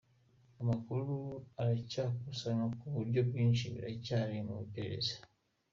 Amakuru 0.61 1.15
aracyakusanywa 1.61 2.67
ku 2.79 2.85
buryo 2.95 3.17
ibyinshi 3.23 3.63
biracyari 3.73 4.35
mu 4.47 4.55
iperereza”. 4.65 5.15